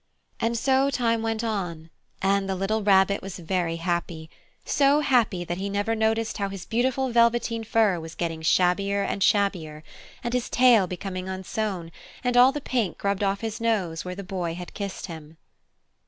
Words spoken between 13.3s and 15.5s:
his nose where the Boy had kissed him.